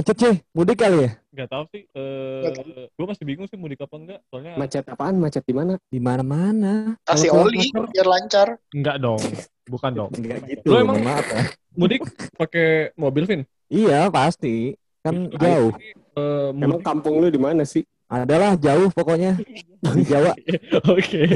Macet 0.00 0.16
sih, 0.16 0.40
mudik 0.56 0.80
kali 0.80 1.04
ya? 1.04 1.10
Gak 1.36 1.48
tau 1.52 1.68
sih. 1.68 1.84
Eh, 1.92 2.88
gue 2.88 3.04
masih 3.04 3.20
bingung 3.20 3.44
sih 3.44 3.60
mudik 3.60 3.84
apa 3.84 4.00
enggak. 4.00 4.24
Soalnya 4.32 4.56
Macet 4.56 4.80
apaan? 4.88 5.20
Macet 5.20 5.44
di 5.44 5.52
mana? 5.52 5.76
Di 5.76 6.00
mana-mana. 6.00 6.96
Kasih 7.04 7.28
Kalau 7.28 7.44
oli 7.44 7.60
motor, 7.60 7.84
biar 7.92 8.06
lancar. 8.08 8.48
enggak 8.72 8.96
dong. 8.96 9.20
Bukan 9.68 9.92
dong. 9.92 10.08
Enggak 10.16 10.40
gitu. 10.48 10.64
Lu 10.64 10.80
emang- 10.80 11.04
maaf 11.04 11.20
ya. 11.28 11.52
Mudik 11.76 12.00
pakai 12.32 12.96
mobil, 12.96 13.28
Vin? 13.28 13.42
Iya, 13.68 14.08
pasti. 14.08 14.72
Kan 15.04 15.28
jauh. 15.30 15.76
Eh, 16.16 16.48
Emang 16.56 16.80
kampung 16.80 17.20
lu 17.20 17.28
di 17.28 17.36
mana 17.36 17.60
sih? 17.68 17.84
Adalah 18.08 18.56
jauh 18.56 18.88
pokoknya 18.88 19.36
di 19.84 20.02
Jawa. 20.02 20.32
Oke. 20.96 21.28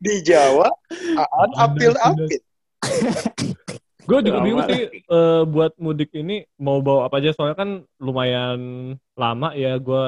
Di 0.00 0.14
Jawa, 0.24 0.72
Aan 1.20 1.50
apil-apil. 1.52 2.40
Gue 4.04 4.20
juga 4.20 4.38
Lama 4.40 4.46
bingung 4.46 4.64
sih 4.68 4.82
eh, 5.00 5.42
buat 5.48 5.72
mudik 5.80 6.12
ini 6.12 6.44
mau 6.60 6.84
bawa 6.84 7.08
apa 7.08 7.20
aja. 7.20 7.32
Soalnya 7.32 7.56
kan 7.56 7.70
lumayan 7.96 8.60
lama 9.16 9.56
ya 9.56 9.76
gue 9.80 10.02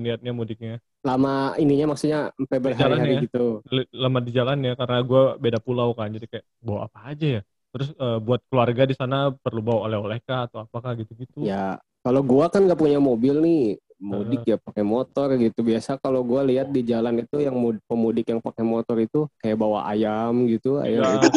niatnya 0.00 0.32
mudiknya. 0.36 0.76
Lama 1.04 1.52
ininya 1.60 1.92
maksudnya 1.92 2.32
sampai 2.36 2.58
Jalan 2.60 2.64
berhari-hari 2.72 3.12
ya. 3.16 3.20
gitu. 3.28 3.44
Lama 3.92 4.18
di 4.24 4.30
jalan 4.32 4.58
ya 4.64 4.72
karena 4.76 4.98
gue 5.04 5.22
beda 5.40 5.58
pulau 5.60 5.92
kan. 5.96 6.12
Jadi 6.12 6.26
kayak 6.28 6.44
bawa 6.60 6.88
apa 6.88 7.00
aja 7.12 7.40
ya. 7.40 7.42
Terus 7.74 7.90
eh, 7.90 8.18
buat 8.22 8.38
keluarga 8.46 8.86
di 8.86 8.94
sana 8.94 9.34
perlu 9.34 9.58
bawa 9.58 9.90
oleh-oleh 9.90 10.22
kah 10.22 10.46
atau 10.46 10.62
apakah 10.62 10.94
gitu-gitu? 10.94 11.42
Ya, 11.42 11.82
kalau 12.06 12.22
gua 12.22 12.46
kan 12.46 12.70
nggak 12.70 12.78
punya 12.78 13.02
mobil 13.02 13.42
nih, 13.42 13.82
mudik 14.04 14.44
ya 14.44 14.56
pakai 14.60 14.84
motor 14.84 15.32
gitu. 15.34 15.64
Biasa 15.64 15.96
kalau 15.96 16.20
gua 16.20 16.44
lihat 16.44 16.68
di 16.68 16.84
jalan 16.84 17.24
itu 17.24 17.40
yang 17.40 17.56
mud- 17.56 17.80
pemudik 17.88 18.28
yang 18.28 18.38
pakai 18.38 18.60
motor 18.60 19.00
itu 19.00 19.24
kayak 19.40 19.56
bawa 19.56 19.88
ayam 19.88 20.44
gitu, 20.44 20.76
ayam 20.78 21.00
Ya. 21.00 21.16
itu. 21.16 21.28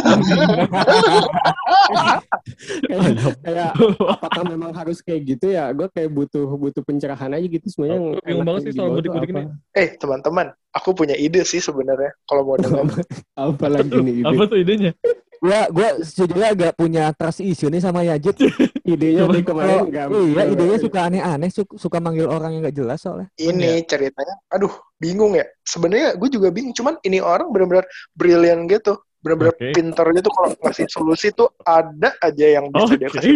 kayak, 2.87 3.13
kayak 3.43 3.71
apakah 4.19 4.43
memang 4.43 4.71
harus 4.75 4.99
kayak 4.99 5.21
gitu 5.25 5.47
ya? 5.49 5.71
Gue 5.71 5.87
kayak 5.87 6.11
butuh 6.11 6.47
butuh 6.57 6.83
pencerahan 6.83 7.31
aja 7.31 7.47
gitu 7.47 7.67
sebenarnya. 7.71 7.99
Oh, 7.99 8.19
yang 8.27 8.43
banget 8.43 8.61
sih 8.67 8.73
soal 8.75 8.75
dibawa 8.75 8.87
tuh 8.87 8.95
mudik-mudik 8.99 9.29
apa? 9.31 9.39
ini. 9.39 9.51
Eh, 9.73 9.87
teman-teman, 9.95 10.45
aku 10.71 10.89
punya 10.91 11.15
ide 11.15 11.41
sih 11.43 11.59
sebenarnya. 11.59 12.11
Kalau 12.27 12.43
mau 12.43 12.57
dengar. 12.59 12.83
Apa 13.37 13.65
lagi 13.69 13.93
nih 13.93 14.13
ide? 14.21 14.27
apa 14.27 14.43
tuh 14.49 14.57
idenya 14.57 14.91
Gua 15.37 15.59
gua 15.69 15.87
sejujurnya 16.01 16.47
agak 16.53 16.71
punya 16.73 17.13
trust 17.13 17.41
issue 17.41 17.69
nih 17.69 17.79
sama 17.79 18.01
Yajid. 18.03 18.35
Idenya 18.91 19.27
Coba 19.27 19.33
di 19.35 19.43
kemarin 19.45 19.69
Kalau- 19.69 19.85
nggak 19.87 20.05
iya, 20.11 20.43
idenya 20.49 20.77
suka 20.81 20.99
aneh-aneh, 21.07 21.49
su- 21.51 21.75
suka 21.77 21.97
manggil 21.99 22.25
orang 22.25 22.57
yang 22.57 22.61
nggak 22.65 22.77
jelas 22.77 22.99
soalnya. 23.03 23.27
Ini 23.35 23.83
ceritanya, 23.85 24.35
aduh, 24.49 24.71
bingung 24.97 25.35
ya. 25.35 25.45
Sebenarnya 25.61 26.15
gue 26.15 26.29
juga 26.31 26.49
bingung. 26.49 26.73
Cuman 26.73 26.97
ini 27.03 27.19
orang 27.19 27.51
benar-benar 27.51 27.85
brilian 28.15 28.65
gitu. 28.65 28.97
Benar-benar 29.17 29.53
Oke. 29.53 29.73
pinter 29.73 30.05
gitu. 30.13 30.29
Kalau 30.29 30.49
ngasih 30.55 30.87
solusi 30.87 31.27
tuh 31.31 31.49
ada 31.59 32.13
aja 32.17 32.45
yang 32.47 32.69
bisa 32.69 32.85
oke 32.85 32.95
dia 32.95 33.09
kasih. 33.09 33.33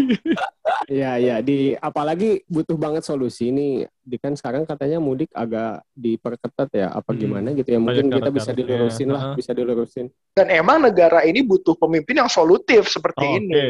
Iya, 0.88 1.12
iya. 1.18 1.36
Di 1.40 1.74
apalagi 1.74 2.46
butuh 2.46 2.76
banget 2.76 3.02
solusi 3.02 3.50
nih. 3.50 3.74
Di 3.98 4.16
kan 4.16 4.34
sekarang 4.34 4.64
katanya 4.64 4.98
mudik 4.98 5.30
agak 5.32 5.82
diperketat 5.92 6.70
ya, 6.72 6.88
apa 6.90 7.12
Hmm. 7.12 7.20
gimana 7.20 7.48
gitu 7.52 7.68
ya. 7.68 7.78
Mungkin 7.78 8.08
Banyak 8.08 8.18
kita 8.18 8.30
bisa 8.32 8.52
dilurusin 8.52 9.08
lah, 9.08 9.22
Heeh. 9.24 9.36
bisa 9.36 9.52
dilurusin. 9.52 10.06
Dan 10.32 10.48
emang 10.50 10.80
negara 10.80 11.22
ini 11.22 11.42
butuh 11.42 11.74
pemimpin 11.76 12.18
yang 12.18 12.30
solutif 12.30 12.86
seperti 12.88 13.26
Oke. 13.26 13.38
ini. 13.38 13.66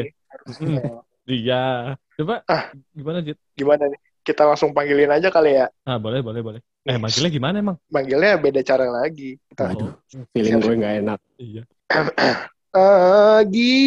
iya 1.24 1.94
coba 2.12 2.42
Ah. 2.44 2.72
gimana 2.90 3.20
Jit 3.20 3.38
Gimana 3.54 3.86
nih? 3.86 4.00
Kita 4.22 4.46
langsung 4.46 4.70
panggilin 4.70 5.10
aja 5.10 5.28
kali 5.28 5.54
ya. 5.54 5.66
ah 5.82 5.98
boleh 5.98 6.22
boleh 6.22 6.40
boleh 6.40 6.60
eh 6.82 6.94
manggilnya 6.94 7.30
gimana 7.30 7.56
emang 7.58 7.76
Manggilnya 7.88 8.34
beda 8.36 8.60
cara 8.60 8.86
lagi. 8.86 9.38
Kita. 9.40 9.70
Oh, 9.72 9.94
Feeling 10.32 10.58
gue 10.58 10.74
nggak 10.76 10.94
enak. 11.00 11.18
iya 11.36 11.62
Agi, 11.92 13.84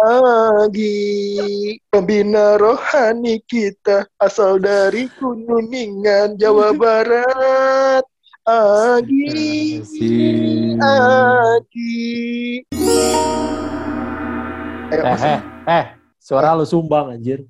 Agi, 0.00 0.96
pembina 1.92 2.56
rohani 2.56 3.36
kita 3.44 4.08
asal 4.16 4.56
dari 4.64 5.12
Kuningan, 5.20 6.40
Jawa 6.40 6.72
Barat. 6.80 8.00
Agi, 8.48 9.84
Agi. 10.80 12.08
Ayo, 14.90 15.02
Eh, 15.04 15.20
eh, 15.20 15.38
eh, 15.68 15.84
suara 16.30 16.54
lu 16.54 16.62
sumbang 16.62 17.18
anjir. 17.18 17.42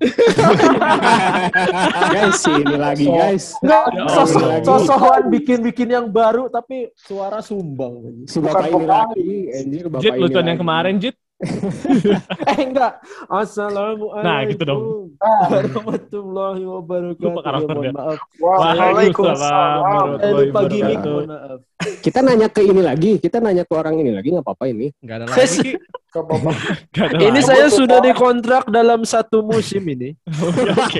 guys, 2.17 2.41
ini 2.49 2.75
lagi 2.81 3.05
guys. 3.05 3.53
Enggak, 3.61 3.85
sos- 4.09 4.41
Allah. 4.41 4.65
sosokan 4.65 5.29
bikin-bikin 5.29 5.93
yang 5.93 6.09
baru 6.09 6.49
tapi 6.49 6.89
suara 6.97 7.45
sumbang. 7.45 8.25
Si 8.25 8.41
bapak 8.41 8.73
ini 8.73 8.85
lagi, 8.89 9.33
anjir 9.53 9.85
bapak 9.85 10.01
Jit 10.01 10.13
ini 10.17 10.21
lucuan 10.25 10.45
yang 10.49 10.57
kemarin 10.57 10.97
Jit 10.97 11.13
Eh 12.51 12.57
enggak. 12.61 13.01
Assalamualaikum. 13.25 14.21
Nah, 14.21 14.39
gitu 14.45 14.63
dong. 14.63 14.81
Warahmatullahi 15.17 16.63
wabarakatuh. 16.63 17.25
Lupa 17.25 17.41
karakter 17.41 17.75
Ya, 17.81 17.91
maaf. 17.91 18.19
Waalaikumsalam. 18.37 20.07
Eh, 20.21 20.31
lupa 20.31 20.59
gimmick, 20.69 20.99
mohon 21.01 21.25
maaf. 21.27 21.59
Kita 22.01 22.21
nanya 22.21 22.45
ke 22.45 22.61
ini 22.61 22.81
lagi, 22.81 23.17
kita 23.17 23.41
nanya 23.41 23.65
ke 23.65 23.73
orang 23.73 23.97
ini 23.97 24.13
lagi 24.13 24.29
nggak 24.29 24.45
apa-apa 24.45 24.69
ini. 24.69 24.93
Nggak 25.01 25.15
ada 25.17 25.25
lagi. 25.31 25.69
Gak 26.11 27.07
ada 27.09 27.17
Ini 27.17 27.39
lagi. 27.39 27.47
saya 27.47 27.67
sudah 27.67 27.99
dikontrak 27.99 28.69
dalam 28.69 29.01
satu 29.01 29.41
musim 29.41 29.81
ini. 29.87 30.13
oke 30.29 30.99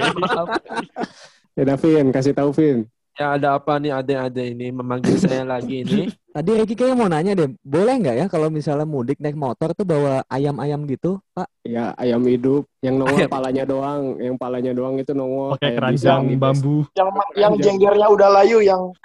Ya 1.51 1.63
Davin, 1.67 2.09
kasih 2.09 2.31
tahu 2.31 2.49
Vin. 2.55 2.87
Ya 3.19 3.35
ada 3.35 3.59
apa 3.59 3.75
nih 3.75 3.91
adik-adik 3.91 4.47
ini 4.55 4.71
memanggil 4.71 5.19
saya 5.19 5.43
lagi 5.43 5.83
ini? 5.83 6.07
Tadi 6.35 6.49
Ricky 6.55 6.79
kayaknya 6.79 6.95
mau 6.95 7.11
nanya 7.11 7.35
deh, 7.35 7.51
boleh 7.59 7.99
nggak 7.99 8.15
ya 8.15 8.25
kalau 8.31 8.47
misalnya 8.47 8.87
mudik 8.87 9.19
naik 9.19 9.35
motor 9.35 9.75
tuh 9.75 9.83
bawa 9.83 10.23
ayam-ayam 10.31 10.79
gitu, 10.87 11.19
Pak? 11.35 11.43
Ya 11.67 11.91
ayam 11.99 12.23
hidup 12.23 12.63
yang 12.79 12.95
nongol 12.95 13.27
Ayam. 13.27 13.27
palanya 13.27 13.63
doang, 13.67 14.15
yang 14.15 14.39
palanya 14.39 14.71
doang 14.71 14.95
itu 14.95 15.11
nongol 15.11 15.59
pakai 15.59 15.75
keranjang 15.75 16.23
bambu 16.39 16.87
Yang 16.95 17.09
yang 17.35 17.53
jenggernya 17.59 18.07
udah 18.07 18.29
layu, 18.31 18.63
yang 18.63 18.95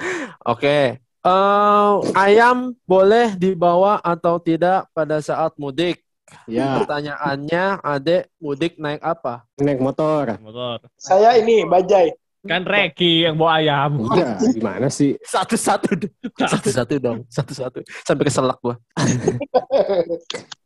Oke. 0.47 1.03
Eh, 1.03 1.93
ayam 2.15 2.79
boleh 2.87 3.35
dibawa 3.35 3.99
atau 3.99 4.39
tidak 4.39 4.87
pada 4.95 5.19
saat 5.19 5.51
mudik? 5.59 6.07
Ya, 6.47 6.79
Pertanyaannya, 6.79 7.83
adek 7.83 8.31
mudik 8.39 8.79
naik 8.79 9.03
apa? 9.03 9.43
naik 9.59 9.83
motor. 9.83 10.39
motor 10.39 10.79
saya 10.95 11.35
ini 11.43 11.67
bajai. 11.67 12.15
Kan 12.47 12.63
Reki 12.63 13.27
yang 13.27 13.35
bawa 13.35 13.59
ayam 13.59 14.07
Iya, 14.15 14.39
gimana 14.55 14.87
sih? 14.89 15.19
Satu-satu, 15.21 15.91
dong. 15.99 16.15
satu-satu 16.39 16.95
dong, 16.97 17.19
satu-satu. 17.27 17.83
Sampai 18.03 18.25
keselak 18.25 18.57
gua. 18.63 18.79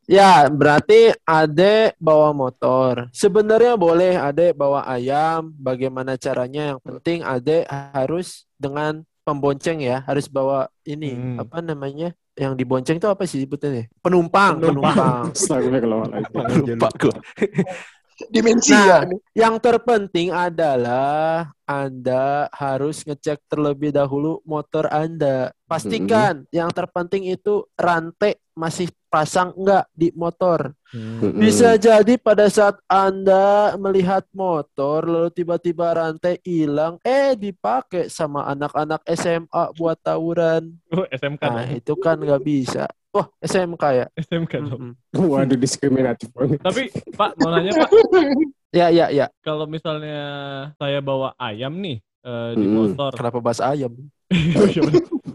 ya, 0.06 0.46
berarti 0.46 1.14
adek 1.24 1.96
bawa 1.96 2.30
motor. 2.30 3.08
Sebenarnya 3.10 3.74
boleh 3.74 4.14
adek 4.16 4.52
bawa 4.54 4.84
ayam. 4.86 5.50
Bagaimana 5.56 6.14
caranya? 6.14 6.76
Yang 6.76 6.80
penting 6.84 7.18
adek 7.24 7.64
harus 7.68 8.44
dengan 8.54 9.02
pembonceng 9.22 9.78
ya, 9.80 10.02
harus 10.04 10.26
bawa 10.26 10.68
ini 10.82 11.14
Hmm. 11.14 11.36
apa 11.40 11.60
namanya? 11.60 12.12
Yang 12.34 12.52
dibonceng 12.56 12.96
itu 12.96 13.04
apa 13.04 13.28
sih 13.28 13.44
sebutnya? 13.44 13.84
Penumpang, 14.00 14.56
Penumpang. 14.56 14.96
penumpang. 14.96 15.24
Astagfirullahaladzim. 15.36 16.78
Lupa 16.80 16.88
Dimensi 18.28 18.76
Nah, 18.76 18.84
ya. 18.84 18.98
ini. 19.08 19.16
Yang 19.32 19.54
terpenting 19.64 20.28
adalah 20.34 21.48
Anda 21.64 22.50
harus 22.52 23.06
ngecek 23.06 23.46
terlebih 23.48 23.94
dahulu 23.94 24.44
motor 24.44 24.90
Anda. 24.90 25.54
Pastikan 25.64 26.44
yang 26.50 26.68
terpenting 26.74 27.30
itu 27.30 27.64
rantai 27.78 28.36
masih 28.52 28.90
pasang 29.08 29.54
enggak 29.56 29.86
di 29.94 30.12
motor. 30.12 30.74
Mm-mm. 30.92 31.38
Bisa 31.38 31.78
jadi 31.78 32.18
pada 32.18 32.50
saat 32.50 32.76
Anda 32.90 33.78
melihat 33.78 34.26
motor 34.34 35.06
lalu 35.06 35.30
tiba-tiba 35.30 35.94
rantai 35.94 36.42
hilang, 36.42 36.98
eh 37.06 37.38
dipakai 37.38 38.10
sama 38.10 38.44
anak-anak 38.50 39.00
SMA 39.14 39.64
buat 39.78 39.96
tawuran. 40.02 40.74
oh, 40.92 41.06
SMK 41.08 41.42
Nah, 41.42 41.66
itu 41.70 41.94
kan 41.96 42.18
nggak 42.18 42.42
bisa. 42.42 42.84
Oh, 43.10 43.26
SMK 43.40 43.84
ya? 43.90 44.06
SMK 44.14 44.52
dong 44.62 44.94
Mm-mm. 45.10 45.26
Waduh 45.26 45.58
diskriminatif 45.58 46.30
banget. 46.30 46.62
tapi 46.62 46.82
Pak 47.10 47.34
mau 47.36 47.50
nanya 47.50 47.74
Pak 47.76 47.90
Ya, 48.70 48.86
ya, 48.86 49.10
ya. 49.10 49.26
kalau 49.42 49.66
misalnya 49.66 50.18
saya 50.78 51.02
bawa 51.02 51.34
ayam 51.36 51.74
nih 51.74 51.98
eh, 52.22 52.50
di 52.54 52.64
Hmm. 52.64 52.74
motor 52.86 53.10
Kenapa 53.10 53.38
bahas 53.40 53.58
ayam? 53.58 53.90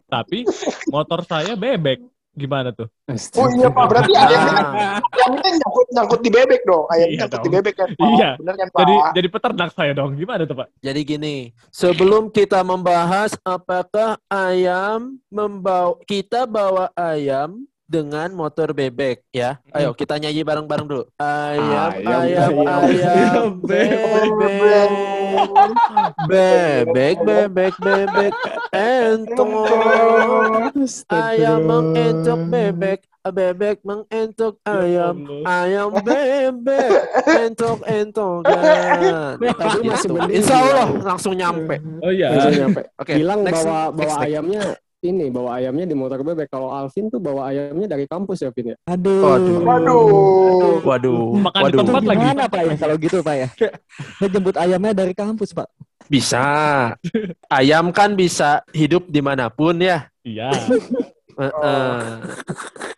tapi 0.07 0.47
motor 0.87 1.19
saya 1.21 1.53
bebek 1.53 1.99
gimana 2.35 2.69
tuh 2.69 2.87
Oh 3.35 3.47
iya 3.49 3.67
Pak, 3.67 3.85
berarti 3.87 4.11
ayamnya, 4.11 4.53
Nah, 4.55 4.99
ayamnya 4.99 5.49
nyangkut, 5.55 5.87
nyangkut 5.89 6.19
di 6.19 6.29
bebek 6.29 6.61
dong. 6.63 6.85
Ayamnya 6.87 7.07
Iya 7.07 7.19
nyangkut 7.21 7.37
dong. 7.37 7.45
di 7.45 7.51
bebek 7.53 7.73
kan 7.75 7.89
Pak? 7.89 8.07
Iya. 8.11 8.29
Bener 8.35 8.53
kan 8.55 8.67
Pak? 8.67 8.79
jadi 8.81 8.95
jadi 9.15 9.27
peternak 9.29 9.69
saya 9.71 9.91
dong 9.93 10.11
gimana 10.13 10.43
tuh 10.43 10.55
Pak 10.55 10.67
Jadi 10.79 10.99
gini, 11.01 11.35
sebelum 11.69 12.27
kita 12.27 12.59
membahas 12.61 13.31
apakah 13.41 14.19
ayam 14.27 15.15
membawa 15.27 15.95
kita 16.03 16.43
bawa 16.43 16.91
ayam 16.93 17.63
dengan 17.85 18.33
motor 18.33 18.73
bebek 18.73 19.21
ya. 19.29 19.61
Ayo 19.69 19.93
kita 19.93 20.17
nyanyi 20.17 20.41
bareng-bareng 20.41 20.87
dulu. 20.89 21.03
Ayam, 21.15 21.93
Ayam, 21.93 22.19
ayam, 22.19 22.51
ayam. 22.57 22.81
ayam, 22.89 23.49
bebek. 23.61 24.89
Bebek, 26.25 27.15
bebek, 27.21 27.73
bebek. 27.77 28.33
Mengentok. 28.75 29.47
Ayam 31.07 31.59
mengentok 31.63 32.39
bebek, 32.51 32.99
bebek 33.25 33.77
mengentok 33.81 34.59
ayam, 34.67 35.15
ayam 35.47 35.89
bebek 36.03 36.91
entok. 37.87 38.43
Tapi 38.45 39.79
masih 39.87 40.09
Gitu. 40.09 40.13
mending 40.13 40.37
Insya 40.43 40.55
Allah 40.59 40.87
langsung 41.01 41.33
nyampe. 41.33 41.75
Oh 42.03 42.11
iya. 42.11 42.35
Langsung 42.35 42.53
nyampe. 42.67 42.81
Oke. 42.99 43.13
Bilang 43.15 43.39
next, 43.41 43.63
bawa 43.63 43.79
next, 43.79 43.95
bawa 43.95 44.05
next. 44.05 44.25
ayamnya 44.27 44.63
ini 45.05 45.29
bawa 45.29 45.49
ayamnya 45.61 45.85
di 45.85 45.93
motor 45.93 46.19
bebek. 46.25 46.49
Kalau 46.49 46.73
Alvin 46.73 47.13
tuh 47.13 47.21
bawa 47.21 47.53
ayamnya 47.53 47.85
dari 47.85 48.09
kampus 48.09 48.41
ya, 48.41 48.49
Vin 48.49 48.73
ya. 48.73 48.77
Aduh. 48.89 49.21
Waduh. 49.21 49.61
Waduh. 49.61 50.81
Waduh. 50.81 51.21
Makan 51.45 51.61
di 51.61 51.65
Waduh. 51.69 51.79
tempat 51.85 52.03
lagi. 52.09 52.17
Gimana 52.25 52.43
Pak 52.49 52.61
ya 52.65 52.73
kalau 52.77 52.95
gitu 52.97 53.17
Pak 53.21 53.35
ya? 53.37 53.47
Ngejemput 54.21 54.55
ayamnya 54.57 54.93
dari 54.97 55.13
kampus 55.13 55.53
Pak. 55.53 55.69
Bisa. 56.05 56.45
Ayam 57.49 57.89
kan 57.89 58.13
bisa 58.13 58.61
hidup 58.71 59.09
di 59.09 59.21
mana 59.21 59.49
pun 59.49 59.77
ya. 59.81 60.09
Iya. 60.25 60.49
Eh. 61.35 62.01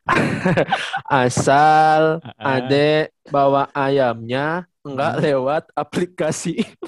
Asal 1.26 2.22
adek 2.38 3.12
bawa 3.28 3.68
ayamnya 3.74 4.70
enggak 4.88 5.14
lewat 5.20 5.64
aplikasi. 5.74 6.64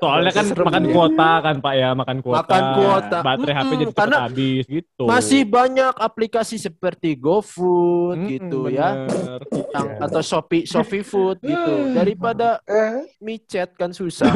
Soalnya 0.00 0.32
kan 0.32 0.44
Serem 0.46 0.64
makan 0.64 0.84
ya. 0.84 0.92
kuota 0.92 1.30
kan 1.40 1.54
Pak 1.60 1.74
ya, 1.74 1.88
makan 1.92 2.16
kuota. 2.18 2.40
Makan 2.42 2.62
kuota. 2.74 3.18
Baterai 3.20 3.52
HP 3.52 3.60
Mm-mm, 3.64 3.72
jadi 3.74 3.92
cepat 3.92 4.08
habis 4.18 4.64
gitu. 4.66 5.04
Masih 5.04 5.42
banyak 5.44 5.92
aplikasi 5.94 6.56
seperti 6.56 7.14
GoFood 7.14 8.16
Mm-mm, 8.16 8.30
gitu 8.30 8.60
ya. 8.66 9.04
bener. 9.04 9.40
Yang, 9.52 9.86
Iya. 9.86 10.00
atau 10.00 10.20
Shopee 10.20 10.64
Shopee 10.64 11.04
Food 11.04 11.36
gitu. 11.40 11.72
Daripada 11.92 12.58
Eh, 12.64 13.04
micet 13.20 13.76
kan 13.76 13.92
susah. 13.92 14.28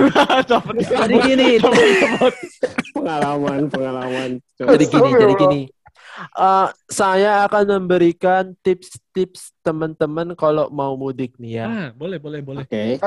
Jadi 1.00 1.14
gini, 1.24 1.48
Pengalaman, 2.94 3.60
pengalaman. 3.68 4.30
jadi 4.58 4.84
gini, 4.84 5.10
jadi 5.14 5.34
gini. 5.38 5.60
Eh, 6.18 6.68
saya 6.90 7.46
akan 7.46 7.64
memberikan 7.82 8.54
tips-tips 8.66 9.54
teman-teman 9.62 10.34
kalau 10.34 10.66
mau 10.70 10.98
mudik 10.98 11.38
nih 11.38 11.62
ya. 11.62 11.66
Ah, 11.66 11.88
boleh, 11.94 12.18
boleh, 12.18 12.40
boleh. 12.42 12.64
Oke. 12.66 12.98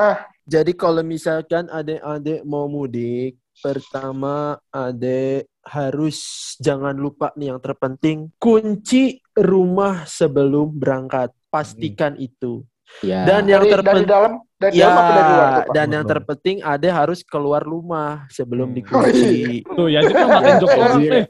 Jadi 0.48 0.72
kalau 0.72 1.04
misalkan 1.04 1.68
adik-adik 1.68 2.40
mau 2.48 2.66
mudik, 2.66 3.36
pertama 3.60 4.56
adik 4.72 5.46
harus 5.62 6.18
jangan 6.58 6.96
lupa 6.98 7.30
nih 7.38 7.54
yang 7.54 7.60
terpenting 7.62 8.32
kunci 8.40 9.22
rumah 9.36 10.08
sebelum 10.08 10.72
berangkat. 10.74 11.30
Pastikan 11.52 12.16
itu. 12.16 12.64
Ya. 13.00 13.24
Dan 13.24 13.48
yang 13.48 13.64
dari, 13.64 13.72
dari 13.72 13.76
terpenting 13.80 14.06
dalam 14.06 14.32
dari 14.54 14.78
ya 14.78 14.86
dalam 14.86 15.02
dari 15.02 15.22
luar 15.26 15.48
tuh, 15.50 15.72
dan 15.74 15.86
yang 15.90 16.04
terpenting 16.06 16.56
adik 16.62 16.92
harus 16.92 17.18
keluar 17.26 17.62
rumah 17.64 18.30
sebelum 18.30 18.70
Hmm. 18.70 18.76
dikunci. 18.78 19.66
Tuh, 19.66 19.88
Yazid 19.90 20.14
mah 20.14 20.28
makan 20.38 20.54
jok 20.60 20.70
orang 20.76 21.00
Iya. 21.00 21.10
teh. 21.10 21.24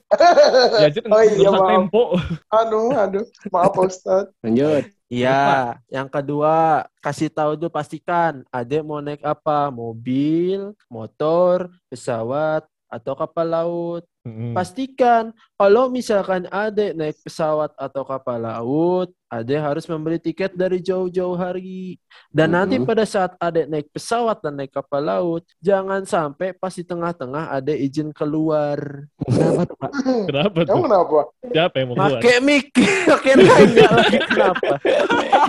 Yazid 0.84 1.04
Oh 1.08 1.22
iya, 1.22 1.48
tempo. 1.48 2.02
Aduh, 2.50 2.92
aduh. 2.92 3.24
Maaf 3.48 3.72
Ustaz. 3.78 4.28
Lanjut. 4.44 4.84
Iya, 5.08 5.76
yang 5.88 6.08
kedua 6.08 6.84
kasih 6.98 7.28
tahu 7.28 7.52
dulu 7.52 7.68
pastikan 7.68 8.44
adek 8.48 8.80
mau 8.80 9.00
naik 9.00 9.20
apa? 9.20 9.68
Mobil, 9.68 10.72
motor, 10.88 11.68
pesawat, 11.88 12.64
atau 12.92 13.16
kapal 13.16 13.48
laut. 13.48 14.04
Mm-mm. 14.22 14.52
Pastikan 14.54 15.32
kalau 15.56 15.90
misalkan 15.90 16.46
adek 16.46 16.94
naik 16.94 17.16
pesawat 17.24 17.72
atau 17.74 18.04
kapal 18.04 18.38
laut, 18.38 19.08
adek 19.26 19.58
harus 19.58 19.84
membeli 19.88 20.20
tiket 20.20 20.52
dari 20.52 20.78
jauh-jauh 20.78 21.34
hari. 21.34 21.96
Dan 22.30 22.54
nanti 22.54 22.78
Mhm. 22.78 22.86
pada 22.86 23.02
saat 23.02 23.32
adek 23.40 23.66
naik 23.66 23.88
pesawat 23.90 24.38
dan 24.38 24.54
naik 24.54 24.70
kapal 24.70 25.02
laut, 25.02 25.42
jangan 25.58 26.04
sampai 26.04 26.54
pas 26.54 26.70
di 26.70 26.84
tengah-tengah 26.84 27.50
adek 27.50 27.78
izin 27.82 28.14
keluar. 28.14 28.78
Kenapa 29.26 29.62
tuh 29.66 29.76
Pak? 29.80 29.90
Kenapa 30.30 30.58
tuh? 30.62 30.70
Kamu 30.70 30.82
kenapa? 30.86 31.18
Siapa 31.50 31.74
yang 31.80 31.88
mau 31.88 31.96
keluar? 31.96 32.20
Pakai 32.20 32.36
mikir, 32.38 32.92
pakai 33.10 33.32
nanya 33.40 33.86
lagi 33.90 34.18
kenapa? 34.22 34.72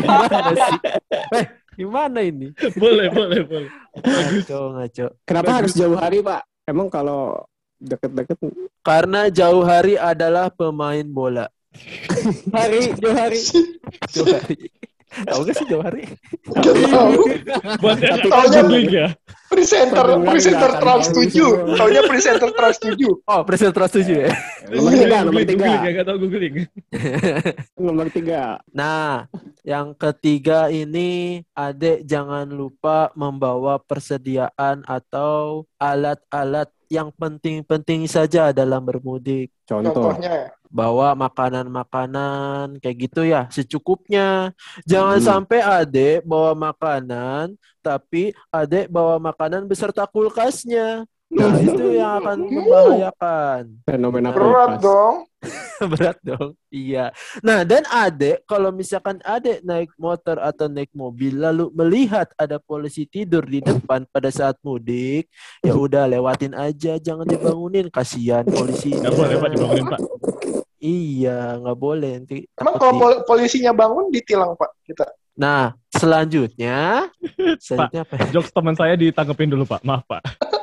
Gimana 0.01 0.49
sih? 0.55 0.79
Eh, 1.37 1.45
gimana 1.77 2.19
ini? 2.25 2.47
boleh, 2.81 3.07
boleh, 3.13 3.41
boleh. 3.45 3.69
Ngaco, 4.01 4.59
ngaco. 4.81 5.05
Kenapa 5.29 5.51
harus 5.61 5.77
jauh 5.77 5.93
hari, 5.93 6.25
Pak? 6.25 6.41
Emang 6.63 6.87
kalau 6.87 7.43
deket-deket 7.75 8.39
Karena 8.79 9.27
jauh 9.27 9.67
hari 9.67 9.99
adalah 9.99 10.47
pemain 10.47 11.03
bola. 11.03 11.51
Hari, 12.55 12.95
jauh 12.95 13.17
hari. 13.17 13.41
Jauh 14.13 14.29
hari. 14.29 14.71
Tahu 15.13 15.39
gak 15.43 15.55
sih 15.55 15.65
jauh 15.65 15.81
hari? 15.81 16.03
Gak 16.49 16.75
tahu. 16.83 17.21
Buat 17.79 17.97
yang 17.99 18.19
taunya- 18.23 18.89
ya. 18.89 19.07
Presenter, 19.45 20.17
presenter 20.25 20.71
Trans 20.81 21.05
tahu 21.07 21.29
7. 21.29 21.29
semua. 21.29 21.77
Taunya 21.77 22.01
presenter 22.03 22.49
Trans 22.49 22.77
7. 22.81 23.21
Oh, 23.23 23.41
presiden 23.45 23.69
terus 23.69 23.91
tujuh 23.91 24.17
ya. 24.19 24.31
nomor 24.65 24.89
Iya, 24.89 24.97
tiga, 24.99 25.17
nomor 25.21 25.41
tiga, 25.43 25.53
googling, 25.53 25.77
ya, 25.77 25.91
nggak 25.93 26.05
tahu 26.05 26.17
googling. 26.19 26.53
nomor 27.85 28.07
tiga. 28.09 28.41
Nah, 28.71 29.29
yang 29.61 29.93
ketiga 29.93 30.59
ini 30.67 31.09
adek 31.53 32.01
jangan 32.03 32.49
lupa 32.49 33.13
membawa 33.13 33.77
persediaan 33.77 34.81
atau 34.83 35.69
alat-alat 35.77 36.73
yang 36.93 37.09
penting-penting 37.17 38.05
saja 38.05 38.53
dalam 38.53 38.85
bermudik. 38.85 39.49
Contoh. 39.65 40.13
Contohnya. 40.13 40.53
Bawa 40.69 41.13
makanan-makanan 41.13 42.81
kayak 42.81 42.97
gitu 43.09 43.21
ya, 43.25 43.45
secukupnya. 43.49 44.53
Jangan 44.85 45.17
Hmm. 45.21 45.25
sampai 45.25 45.59
adek 45.61 46.25
bawa 46.25 46.53
makanan, 46.53 47.53
tapi 47.81 48.33
adek 48.49 48.89
bawa 48.89 49.17
makanan 49.21 49.65
beserta 49.65 50.05
kulkasnya. 50.09 51.05
Nah, 51.33 51.57
itu 51.57 51.85
yang 51.97 52.11
akan 52.21 52.37
membahayakan. 52.45 53.61
Fenomena 53.89 54.29
Berat 54.29 54.77
kulkas. 54.77 54.81
dong. 54.85 55.15
Berat 55.91 56.17
dong. 56.21 56.49
Iya. 56.69 57.09
Nah, 57.41 57.65
dan 57.65 57.83
adek, 57.89 58.45
kalau 58.45 58.69
misalkan 58.69 59.17
adek 59.25 59.65
naik 59.65 59.89
motor 59.97 60.37
atau 60.37 60.69
naik 60.69 60.93
mobil, 60.93 61.33
lalu 61.41 61.73
melihat 61.73 62.29
ada 62.37 62.61
polisi 62.61 63.09
tidur 63.09 63.43
di 63.43 63.59
depan 63.59 64.05
pada 64.13 64.29
saat 64.29 64.55
mudik, 64.61 65.27
ya 65.65 65.73
udah 65.73 66.05
lewatin 66.05 66.53
aja, 66.53 67.01
jangan 67.01 67.25
dibangunin, 67.25 67.89
kasihan 67.89 68.45
polisi. 68.45 68.93
Nggak 68.93 69.13
boleh, 69.17 69.35
Pak, 69.41 69.49
dibangunin, 69.51 69.87
Pak. 69.89 70.01
Iya, 70.83 71.63
nggak 71.63 71.79
boleh 71.79 72.11
nanti. 72.19 72.43
Emang 72.59 72.75
kalau 72.75 72.93
pol- 72.99 73.23
polisinya 73.23 73.71
bangun 73.71 74.11
ditilang 74.11 74.53
Pak 74.59 74.69
kita. 74.83 75.07
Nah, 75.33 75.73
selanjutnya, 75.89 77.09
selanjutnya 77.63 78.03
apa? 78.05 78.13
ya? 78.21 78.25
Jokes 78.37 78.51
teman 78.53 78.75
saya 78.77 78.93
ditanggepin 78.93 79.49
dulu, 79.49 79.65
Pak. 79.65 79.81
Maaf, 79.81 80.05
Pak. 80.05 80.21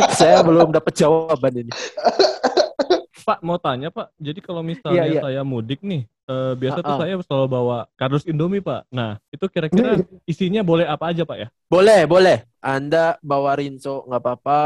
Saya 0.18 0.40
belum 0.44 0.72
dapat 0.72 0.92
jawaban 0.96 1.52
ini. 1.66 1.72
Pak, 3.22 3.38
mau 3.46 3.58
tanya, 3.58 3.88
Pak. 3.94 4.10
Jadi 4.18 4.42
kalau 4.42 4.66
misalnya 4.66 5.06
Iya, 5.06 5.14
iya. 5.14 5.22
saya 5.22 5.40
mudik 5.46 5.80
nih, 5.86 6.06
eh, 6.28 6.52
biasa 6.54 6.78
tuh 6.80 6.92
Ah, 6.92 6.96
ah. 6.96 7.00
saya 7.02 7.14
selalu 7.22 7.46
bawa 7.48 7.78
kardus 7.98 8.24
Indomie, 8.24 8.62
Pak. 8.62 8.86
Nah, 8.88 9.18
itu 9.30 9.44
kira-kira 9.50 10.00
isinya 10.24 10.62
boleh 10.62 10.86
apa 10.86 11.10
aja, 11.10 11.22
Pak 11.26 11.38
ya? 11.38 11.48
Boleh, 11.66 12.04
boleh. 12.04 12.44
Anda 12.62 13.18
bawa 13.18 13.58
rinso 13.58 14.06
nggak 14.06 14.22
apa-apa, 14.22 14.60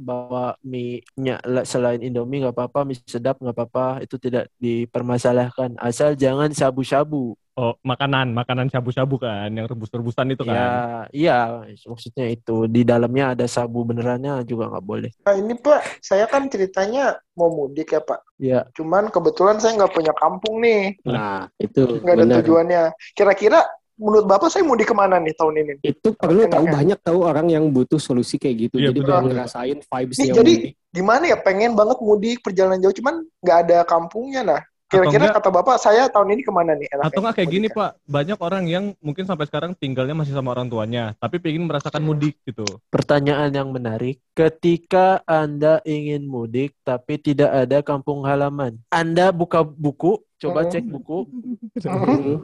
bawa 0.00 0.56
mie-nya 0.64 1.36
la- 1.44 1.68
selain 1.68 2.00
Indomie 2.00 2.40
nggak 2.40 2.56
apa-apa, 2.56 2.88
mie 2.88 2.96
sedap 3.04 3.36
nggak 3.44 3.52
apa-apa, 3.52 4.00
itu 4.00 4.16
tidak 4.16 4.48
dipermasalahkan. 4.56 5.76
Asal 5.76 6.16
jangan 6.16 6.48
shabu-shabu. 6.52 7.36
Oh, 7.52 7.76
makanan, 7.84 8.32
makanan 8.32 8.72
shabu-shabu 8.72 9.20
kan, 9.20 9.52
yang 9.52 9.68
rebus-rebusan 9.68 10.32
itu 10.32 10.40
kan. 10.40 10.56
Ya, 10.56 10.72
iya, 11.12 11.38
maksudnya 11.84 12.32
itu 12.32 12.64
di 12.64 12.80
dalamnya 12.80 13.36
ada 13.36 13.44
sabu 13.44 13.84
benerannya 13.84 14.40
juga 14.48 14.72
nggak 14.72 14.86
boleh. 14.88 15.12
Nah 15.20 15.36
ini 15.36 15.52
Pak, 15.52 16.00
saya 16.00 16.24
kan 16.24 16.48
ceritanya 16.48 17.20
mau 17.36 17.52
mudik 17.52 17.92
ya 17.92 18.00
Pak. 18.00 18.31
Ya, 18.42 18.66
Cuman 18.74 19.06
kebetulan 19.06 19.62
saya 19.62 19.78
nggak 19.78 19.94
punya 19.94 20.10
kampung 20.12 20.58
nih. 20.58 20.98
Nah, 21.06 21.46
itu 21.56 22.02
Nggak 22.02 22.10
ada 22.12 22.24
benar. 22.26 22.36
tujuannya. 22.42 22.82
Kira-kira 23.14 23.62
menurut 23.94 24.26
Bapak 24.26 24.50
saya 24.50 24.66
mudik 24.66 24.90
ke 24.90 24.94
mana 24.98 25.22
nih 25.22 25.30
tahun 25.32 25.62
ini? 25.62 25.74
Itu 25.80 26.10
perlu 26.12 26.50
tahu 26.50 26.66
Enaknya. 26.66 26.74
banyak 26.74 26.98
tahu 27.00 27.18
orang 27.22 27.46
yang 27.46 27.70
butuh 27.70 28.02
solusi 28.02 28.34
kayak 28.36 28.66
gitu. 28.66 28.76
Iya, 28.76 28.90
Jadi 28.90 28.98
pengen 29.00 29.24
ngerasain 29.30 29.78
vibes 29.78 30.16
Nih, 30.18 30.26
yang 30.26 30.36
jadi 30.42 30.54
mudik. 30.58 30.74
gimana 30.90 31.24
ya 31.24 31.38
pengen 31.38 31.72
banget 31.72 31.98
mudik 32.02 32.38
perjalanan 32.42 32.82
jauh 32.82 32.92
cuman 32.92 33.14
nggak 33.38 33.58
ada 33.62 33.78
kampungnya 33.86 34.42
nah 34.42 34.60
kira-kira 34.92 35.32
kata 35.32 35.48
bapak 35.48 35.76
saya 35.80 36.06
tahun 36.12 36.36
ini 36.36 36.42
ke 36.44 36.52
mana 36.52 36.76
nih 36.76 36.86
enaknya 36.92 37.08
Atau 37.08 37.20
nggak 37.24 37.34
kayak 37.40 37.50
gini, 37.50 37.66
mudik? 37.72 37.78
Pak. 37.80 37.90
Banyak 38.04 38.38
orang 38.44 38.64
yang 38.68 38.84
mungkin 39.00 39.24
sampai 39.24 39.48
sekarang 39.48 39.72
tinggalnya 39.72 40.12
masih 40.12 40.36
sama 40.36 40.52
orang 40.52 40.68
tuanya, 40.68 41.16
tapi 41.16 41.40
pengen 41.40 41.64
merasakan 41.64 42.04
mudik 42.04 42.36
gitu. 42.44 42.64
pertanyaan 42.92 43.50
yang 43.50 43.72
menarik. 43.72 44.20
Ketika 44.36 45.24
Anda 45.24 45.80
ingin 45.88 46.28
mudik 46.28 46.76
tapi 46.84 47.16
tidak 47.16 47.48
ada 47.48 47.80
kampung 47.80 48.22
halaman, 48.28 48.76
Anda 48.92 49.32
buka 49.32 49.64
buku, 49.64 50.20
coba 50.36 50.68
cek 50.68 50.84
buku, 50.84 51.24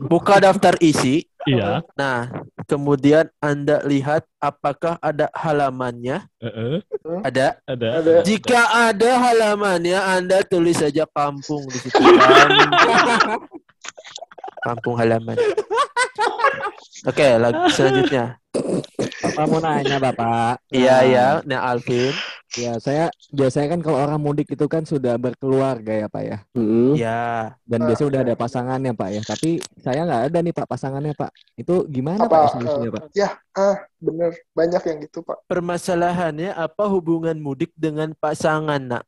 buka 0.09 0.41
daftar 0.41 0.75
isi, 0.81 1.29
Iya. 1.49 1.81
Nah, 1.97 2.29
kemudian 2.69 3.33
Anda 3.41 3.81
lihat 3.89 4.29
apakah 4.39 5.01
ada 5.01 5.33
halamannya? 5.33 6.29
Heeh. 6.45 6.85
Ada. 7.25 7.57
Ada. 7.65 7.89
Ada. 8.05 8.13
Jika 8.23 8.61
ada 8.93 9.11
halamannya, 9.17 9.97
Anda 9.97 10.45
tulis 10.45 10.77
saja 10.77 11.09
kampung 11.09 11.65
di 11.73 11.79
situ. 11.81 11.97
Kampung, 11.97 12.71
kampung 14.69 14.95
halaman. 15.01 15.41
Oke, 17.09 17.27
lagi 17.41 17.59
selanjutnya. 17.73 18.37
Bapak 19.23 19.45
mau 19.49 19.59
nanya 19.63 19.97
Bapak. 20.03 20.61
Iya 20.69 20.97
Nah, 20.99 21.03
ya, 21.07 21.29
nah 21.47 21.61
Alvin. 21.73 22.11
Ya 22.57 22.81
saya 22.81 23.13
biasanya 23.29 23.77
kan 23.77 23.81
kalau 23.85 23.99
orang 24.01 24.17
mudik 24.17 24.49
itu 24.49 24.65
kan 24.65 24.81
sudah 24.81 25.21
berkeluarga 25.21 25.93
ya 25.93 26.07
Pak 26.09 26.23
ya. 26.25 26.39
Mm-mm. 26.57 26.97
Ya, 26.97 27.53
Dan 27.69 27.85
Ah, 27.85 27.93
biasanya 27.93 28.09
udah 28.09 28.21
iya. 28.25 28.29
ada 28.33 28.35
pasangannya 28.35 28.93
Pak 28.97 29.09
ya. 29.13 29.21
Tapi 29.21 29.51
saya 29.77 30.01
nggak 30.09 30.23
ada 30.33 30.39
nih 30.41 30.55
Pak 30.57 30.67
pasangannya 30.67 31.13
Pak. 31.13 31.31
Itu 31.55 31.85
gimana 31.85 32.25
Apa, 32.25 32.49
Pak 32.49 32.57
solusinya 32.57 32.89
eh, 32.89 32.93
Pak? 32.97 33.03
ya 33.13 33.29
ah 33.53 33.77
bener 33.99 34.31
banyak 34.55 34.83
yang 34.87 34.99
gitu 35.03 35.19
pak 35.21 35.43
permasalahannya 35.51 36.55
apa 36.55 36.87
hubungan 36.87 37.35
mudik 37.37 37.75
dengan 37.75 38.15
pasangan, 38.15 38.79
Nak? 38.79 39.03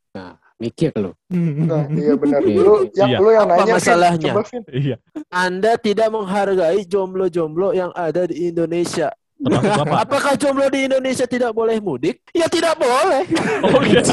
Mikir 0.59 0.91
lu. 0.93 1.15
nah 1.33 1.87
iya 1.89 2.13
bener 2.19 2.43
Iya. 2.45 2.59
lu 2.61 2.75
yang 2.93 3.09
Iya. 3.09 3.19
lu 3.23 3.29
yang 3.31 3.47
Apa 3.49 3.55
nanya 3.57 3.65
Vin. 3.65 3.77
masalahnya? 3.81 4.33
coba 4.37 4.43
Iya. 4.69 4.97
Anda 5.33 5.73
tidak 5.79 6.09
menghargai 6.11 6.83
jomblo-jomblo 6.85 7.73
yang 7.73 7.95
ada 7.97 8.27
di 8.29 8.51
Indonesia. 8.51 9.09
Termasuk 9.41 9.89
Bapak. 9.89 9.99
Apakah 10.05 10.33
jomblo 10.37 10.69
di 10.69 10.85
Indonesia 10.85 11.25
tidak 11.25 11.57
boleh 11.57 11.81
mudik? 11.81 12.21
Ya 12.37 12.45
tidak 12.45 12.77
boleh. 12.77 13.25
Oh 13.65 13.81
iya. 13.81 14.05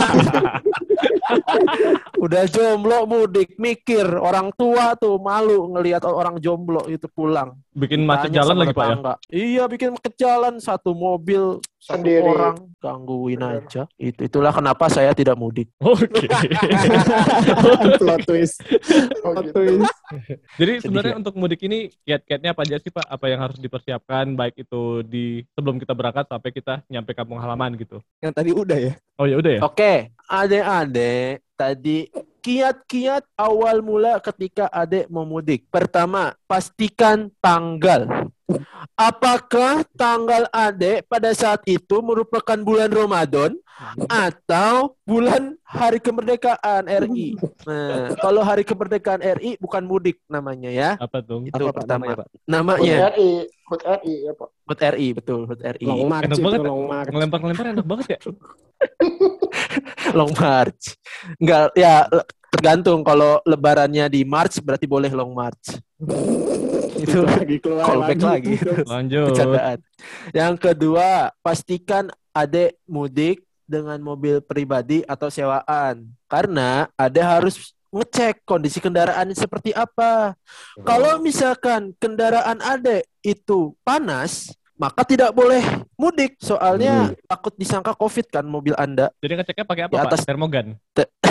Udah 2.24 2.48
jomblo 2.48 3.04
mudik, 3.04 3.60
mikir 3.60 4.08
orang 4.08 4.56
tua 4.56 4.96
tuh 4.96 5.20
malu 5.20 5.68
ngelihat 5.76 6.08
orang 6.08 6.40
jomblo 6.40 6.88
itu 6.88 7.12
pulang. 7.12 7.60
Bikin 7.76 8.08
macet 8.08 8.32
jalan 8.32 8.56
lagi 8.56 8.72
Pak 8.72 8.86
ya. 8.88 8.96
Iya, 9.30 9.64
bikin 9.68 10.00
macet 10.00 10.16
jalan 10.16 10.64
satu 10.64 10.96
mobil 10.96 11.60
satu 11.78 12.02
Sendiri. 12.02 12.26
orang 12.26 12.58
gangguin 12.82 13.40
Bener. 13.42 13.62
aja. 13.64 13.84
Itu 14.02 14.26
itulah 14.26 14.50
kenapa 14.50 14.90
saya 14.90 15.14
tidak 15.14 15.38
mudik. 15.38 15.70
Oke. 15.82 16.26
Plot 18.02 18.20
twist. 18.26 18.58
oh 19.22 19.34
Plot 19.38 19.46
gitu 19.46 19.54
twist. 19.54 19.96
Jadi 20.60 20.72
Sedih 20.78 20.84
sebenarnya 20.84 21.14
ya? 21.14 21.20
untuk 21.22 21.34
mudik 21.38 21.62
ini 21.64 21.94
kiat-kiatnya 22.04 22.50
apa 22.58 22.62
aja 22.66 22.78
sih 22.82 22.90
Pak? 22.90 23.06
Apa 23.06 23.26
yang 23.30 23.40
harus 23.46 23.58
dipersiapkan 23.62 24.34
baik 24.34 24.58
itu 24.58 25.06
di 25.06 25.46
sebelum 25.54 25.78
kita 25.78 25.94
berangkat 25.94 26.26
sampai 26.26 26.50
kita 26.50 26.82
nyampe 26.90 27.14
kampung 27.14 27.38
halaman 27.38 27.78
gitu. 27.78 28.02
Yang 28.26 28.34
tadi 28.34 28.52
udah 28.52 28.78
ya. 28.78 28.94
Oh 29.22 29.26
ya 29.30 29.36
udah 29.38 29.52
ya. 29.58 29.62
Oke, 29.62 29.94
adik-adik 30.26 31.46
tadi 31.58 32.10
kiat-kiat 32.48 33.28
awal 33.36 33.84
mula 33.84 34.24
ketika 34.24 34.72
adik 34.72 35.12
mau 35.12 35.28
mudik. 35.28 35.68
Pertama, 35.68 36.32
pastikan 36.48 37.28
tanggal. 37.44 38.32
Apakah 38.98 39.86
tanggal 39.94 40.50
adik 40.50 41.06
pada 41.06 41.30
saat 41.30 41.62
itu 41.70 42.02
merupakan 42.02 42.58
bulan 42.58 42.90
Ramadan 42.90 43.54
atau 44.10 44.98
bulan 45.06 45.54
hari 45.62 46.02
kemerdekaan 46.02 46.90
RI? 46.90 47.38
Nah, 47.70 48.18
kalau 48.18 48.42
hari 48.42 48.66
kemerdekaan 48.66 49.22
RI 49.22 49.62
bukan 49.62 49.86
mudik 49.86 50.18
namanya 50.26 50.74
ya. 50.74 50.90
Apa 50.98 51.22
tuh? 51.22 51.46
Itu 51.46 51.70
Apa, 51.70 51.78
pertama. 51.78 52.10
namanya, 52.10 52.26
Pak? 52.26 52.28
HUT 52.34 52.42
Namanya 52.50 52.96
RI 53.14 53.32
HUT 53.70 53.82
RI 53.86 54.14
ya 54.26 54.34
pak 54.34 54.50
HUT 54.66 54.80
RI, 54.82 55.08
betul, 55.14 55.40
HUT 55.46 55.62
RI. 55.62 55.86
Long 55.86 56.06
march 56.10 56.26
Enak 56.34 56.40
banget. 56.42 56.60
long 56.66 56.86
march. 56.90 57.10
Ngelempar-ngelempar 57.14 57.66
enak 57.70 57.86
banget 57.86 58.08
ya. 58.10 58.20
long 60.18 60.34
march. 60.34 60.84
Enggak, 61.38 61.70
ya 61.78 61.94
tergantung 62.50 63.06
kalau 63.06 63.38
lebarannya 63.46 64.10
di 64.10 64.26
March 64.26 64.58
berarti 64.66 64.90
boleh 64.90 65.14
long 65.14 65.38
march. 65.38 65.78
Itu 67.08 67.20
lagi 67.24 67.56
keluar 67.58 67.86
callback 67.86 68.20
lagi. 68.20 68.54
Lanjut. 68.94 69.32
Bercandaan. 69.32 69.78
Yang 70.32 70.54
kedua, 70.60 71.10
pastikan 71.40 72.04
adek 72.32 72.76
mudik 72.84 73.42
dengan 73.64 74.00
mobil 74.00 74.40
pribadi 74.40 75.02
atau 75.04 75.28
sewaan. 75.28 76.08
Karena 76.28 76.92
adek 76.94 77.26
harus 77.26 77.56
ngecek 77.88 78.44
kondisi 78.44 78.78
kendaraan 78.78 79.32
seperti 79.32 79.72
apa. 79.72 80.36
Kalau 80.84 81.18
misalkan 81.18 81.96
kendaraan 81.96 82.60
adek 82.60 83.08
itu 83.24 83.72
panas, 83.82 84.52
maka 84.76 85.02
tidak 85.02 85.32
boleh 85.32 85.64
mudik. 85.96 86.36
Soalnya 86.38 87.16
takut 87.26 87.56
disangka 87.56 87.96
COVID 87.96 88.28
kan 88.30 88.46
mobil 88.46 88.76
Anda. 88.76 89.10
Jadi 89.20 89.34
ngeceknya 89.36 89.66
pakai 89.66 89.84
apa 89.88 89.92
Di 89.92 89.98
Pak? 89.98 90.08
atas- 90.12 90.26
Termogan. 90.28 90.68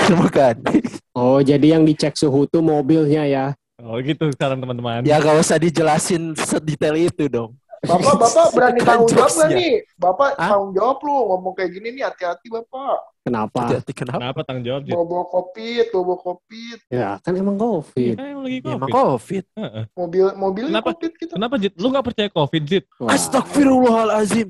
Bukan. 0.06 0.56
Oh, 1.16 1.40
jadi 1.40 1.72
yang 1.72 1.88
dicek 1.88 2.12
suhu 2.12 2.44
tuh 2.44 2.60
mobilnya 2.60 3.24
ya. 3.24 3.46
Oh 3.76 4.00
gitu 4.00 4.32
sekarang 4.32 4.56
teman-teman. 4.56 5.04
Ya 5.04 5.20
gak 5.20 5.36
usah 5.36 5.56
dijelasin 5.56 6.32
sedetail 6.34 6.96
itu 6.96 7.28
dong. 7.28 7.52
bapak 7.78 8.16
bapak 8.18 8.46
berani 8.50 8.80
Kan 8.80 8.88
tanggung 8.88 9.06
jawab 9.06 9.28
nggak 9.28 9.36
jokesnya. 9.46 9.60
nih 9.60 9.72
bapak 9.94 10.28
Hah? 10.34 10.48
tanggung 10.48 10.72
jawab 10.72 10.96
lu 10.98 11.12
ngomong 11.28 11.52
kayak 11.54 11.70
gini 11.70 11.88
nih 11.92 12.02
hati-hati 12.02 12.46
bapak 12.48 12.98
Kenapa? 13.20 13.58
Hati-hati 13.60 13.92
kenapa? 13.92 14.16
Kenapa 14.18 14.38
tanggung 14.42 14.64
jawab? 14.64 14.80
Bawa 14.88 15.04
bawa 15.04 15.24
covid 15.28 15.84
bawa 15.86 16.02
bawa 16.02 16.18
covid 16.24 16.78
Ya, 16.88 17.10
kan 17.20 17.32
emang 17.36 17.54
Iya, 17.54 17.62
COVID. 17.62 18.14
kan 18.16 18.24
emang 18.26 18.42
lagi 18.42 18.58
Ya, 18.58 18.72
emang 18.72 18.90
COVID. 18.90 18.96
COVID. 18.96 19.44
Heeh. 19.54 19.84
mobil 19.92 20.24
mobilnya 20.34 20.70
Kenapa? 20.72 20.88
covid 20.88 21.12
gitu 21.14 21.32
Kenapa 21.36 21.54
Jit? 21.60 21.72
Lu 21.76 21.86
nggak 21.92 22.06
percaya 22.06 22.28
COVID 22.32 22.62
Jit? 22.64 22.84
Wah. 22.96 23.10
Astagfirullahalazim. 23.12 24.48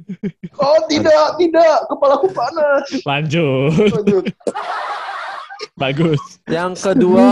oh 0.56 0.78
tidak 0.86 1.22
tidak 1.36 1.72
kepalaku 1.84 2.26
panas 2.30 2.86
Lanjut. 3.10 3.90
lanjut 3.92 4.24
Bagus. 5.74 6.20
Yang 6.46 6.72
kedua, 6.82 7.26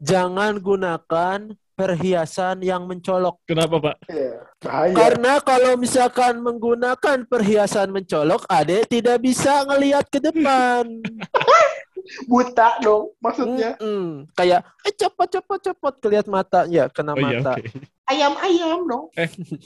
jangan 0.00 0.56
gunakan 0.60 1.38
perhiasan 1.74 2.62
yang 2.62 2.86
mencolok. 2.86 3.42
Kenapa 3.44 3.82
Pak? 3.82 3.96
Iya. 4.06 4.46
bahaya 4.62 4.94
Karena 4.94 5.32
kalau 5.42 5.74
misalkan 5.74 6.38
menggunakan 6.38 7.26
perhiasan 7.26 7.90
mencolok, 7.90 8.46
adek 8.46 8.86
tidak 8.86 9.18
bisa 9.18 9.66
ngelihat 9.66 10.06
ke 10.06 10.22
depan. 10.22 10.86
buta 12.28 12.84
dong 12.84 13.16
maksudnya 13.16 13.80
Mm-mm. 13.80 14.28
Kayak 14.36 14.60
eh 14.84 14.92
cepot 14.92 15.24
cepot 15.24 15.56
cepot 15.56 15.94
kelihat 16.04 16.28
mata 16.28 16.68
ya 16.68 16.84
kena 16.92 17.16
Oh 17.16 17.20
iya 17.20 17.40
mata. 17.40 17.56
oke. 17.56 17.64
ayam 18.12 18.32
ayam 18.44 18.78
dong 18.84 19.08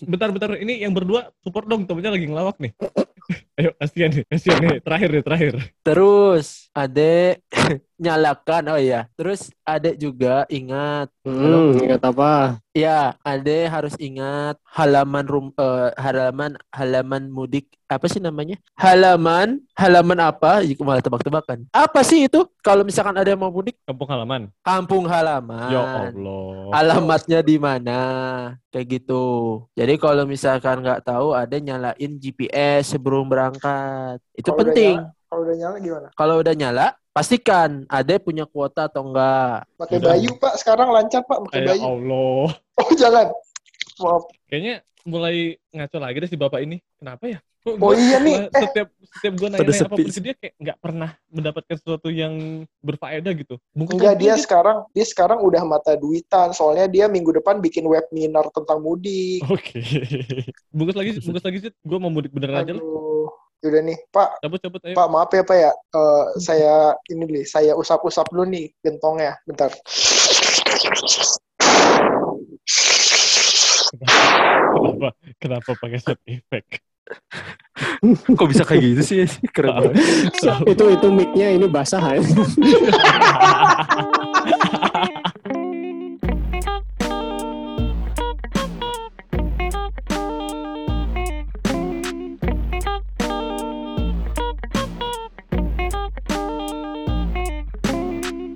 Bentar 0.06 0.30
bentar 0.30 0.50
ini 0.54 0.78
yang 0.86 0.94
berdua 0.94 1.34
support 1.42 1.66
dong 1.66 1.82
temennya 1.82 2.14
lagi 2.14 2.30
ngelawak 2.30 2.56
nih. 2.62 2.70
Ayo 3.58 3.70
kasihan 3.76 4.10
nih, 4.12 4.24
kasihan 4.28 4.58
nih. 4.62 4.78
Terakhir 4.80 5.08
nih, 5.12 5.22
terakhir. 5.24 5.52
Terus 5.84 6.72
adek 6.72 7.44
nyalakan 7.98 8.70
oh 8.70 8.78
iya. 8.78 9.10
Terus 9.14 9.50
adek 9.62 9.98
juga 9.98 10.46
ingat 10.48 11.10
Hmm, 11.28 11.76
ingat 11.76 12.00
apa? 12.00 12.56
Ya, 12.72 13.18
Ade 13.20 13.68
harus 13.68 13.92
ingat 14.00 14.56
halaman 14.64 15.26
rum, 15.28 15.46
eh, 15.52 15.90
halaman 15.98 16.56
halaman 16.72 17.28
mudik 17.28 17.68
apa 17.84 18.08
sih 18.08 18.16
namanya? 18.16 18.56
Halaman 18.78 19.60
halaman 19.76 20.18
apa? 20.24 20.64
Ih, 20.64 20.72
malah 20.80 21.04
tebak-tebakan. 21.04 21.68
Apa 21.68 22.00
sih 22.00 22.24
itu? 22.24 22.48
Kalau 22.64 22.86
misalkan 22.86 23.12
ada 23.12 23.28
yang 23.28 23.40
mau 23.42 23.52
mudik, 23.52 23.76
Kampung 23.84 24.08
halaman. 24.08 24.48
kampung 24.62 25.04
halaman. 25.04 25.68
Ya 25.68 25.82
Allah. 25.84 26.72
Alamatnya 26.72 27.40
di 27.42 27.60
mana? 27.60 28.00
Kayak 28.72 28.86
gitu. 29.00 29.24
Jadi 29.76 30.00
kalau 30.00 30.24
misalkan 30.24 30.80
nggak 30.80 31.04
tahu, 31.04 31.36
ada 31.36 31.56
nyalain 31.60 32.12
GPS 32.16 32.96
sebelum 32.96 33.28
berangkat. 33.28 34.16
Itu 34.32 34.48
Kalau 34.48 34.64
udah 34.64 34.72
penting. 34.72 34.96
Kalau 35.28 35.44
udah 35.44 35.56
nyala 35.56 35.76
gimana 35.78 36.08
Kalau 36.10 36.34
udah 36.36 36.54
nyala, 36.54 36.86
pastikan 37.10 37.70
ada 37.86 38.14
punya 38.16 38.44
kuota 38.44 38.84
atau 38.84 39.04
enggak. 39.04 39.68
pakai 39.76 39.98
bayu 39.98 40.30
pak 40.34 40.54
sekarang 40.56 40.88
lancar 40.88 41.20
pak 41.22 41.38
pakai 41.44 41.58
Ya 41.58 41.66
bayu 41.68 41.82
Allah. 41.84 42.46
oh 42.80 42.90
jangan 42.94 43.26
maaf 43.98 44.24
Kayaknya 44.46 44.74
mulai 45.04 45.36
ngaco 45.70 45.96
lagi 45.98 46.16
deh 46.18 46.28
si 46.28 46.36
bapak 46.36 46.60
ini. 46.60 46.80
Kenapa 46.94 47.24
ya? 47.26 47.38
Kok 47.58 47.74
Oh 47.74 47.76
gua- 47.82 47.98
iya 47.98 48.16
nih, 48.18 48.36
gua 48.38 48.48
eh. 48.50 48.62
Setiap 48.62 48.88
setiap 49.08 49.34
gue 49.34 49.48
nanya 49.48 49.66
sepi 49.66 49.82
apa 49.82 49.88
pun 49.90 49.98
ke 49.98 50.12
sih. 50.12 50.22
dia 50.22 50.34
kayak 50.34 50.54
nggak 50.58 50.78
pernah 50.78 51.10
mendapatkan 51.28 51.76
sesuatu 51.76 52.08
yang 52.08 52.34
berfaedah 52.78 53.32
gitu. 53.34 53.54
Bungkus 53.72 53.94
Enggak 53.94 54.14
lagi 54.14 54.22
dia 54.22 54.32
aja. 54.32 54.40
sekarang 54.40 54.76
dia 54.90 55.04
sekarang 55.04 55.38
udah 55.40 55.62
mata 55.64 55.92
duitan 55.94 56.52
soalnya 56.52 56.86
dia 56.86 57.04
minggu 57.06 57.34
depan 57.34 57.58
bikin 57.58 57.82
webinar 57.84 58.46
tentang 58.48 58.78
mudik. 58.78 59.42
Oke. 59.44 59.80
bungkus 60.76 60.94
lagi, 60.94 61.10
bungkus 61.18 61.42
lagi 61.42 61.58
sih. 61.60 61.72
Gue 61.82 61.98
mau 61.98 62.08
mudik 62.08 62.30
beneran 62.30 62.62
aja 62.62 62.72
lah. 62.72 62.84
Yaudah 63.58 63.82
nih, 63.82 63.98
Pak. 64.14 64.38
Cabut, 64.38 64.60
cabut 64.62 64.80
ayo. 64.86 64.94
Pak, 64.94 65.08
maaf 65.10 65.30
ya, 65.34 65.42
Pak 65.42 65.56
ya. 65.58 65.72
Eh, 65.74 66.24
saya 66.38 66.94
ini 67.10 67.26
dulu, 67.26 67.42
saya 67.42 67.74
usap-usap 67.74 68.30
dulu 68.30 68.46
nih 68.46 68.70
gentongnya. 68.86 69.34
Bentar. 69.42 69.74
Kenapa? 74.78 75.08
Kenapa 75.42 75.70
pakai 75.74 75.98
sound 75.98 76.22
effect? 76.30 76.86
Kok 78.38 78.46
bisa 78.46 78.62
kayak 78.62 78.82
gitu 78.94 79.02
sih? 79.02 79.26
Keren 79.50 79.74
banget. 79.74 79.98
itu 80.70 80.84
itu 80.94 81.06
mic-nya 81.10 81.48
ini 81.50 81.66
basah 81.66 82.14
ya. 82.14 82.22